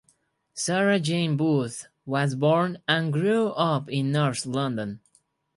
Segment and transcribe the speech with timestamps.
[0.55, 4.99] Sarah Jane Booth was born and grew up in North London.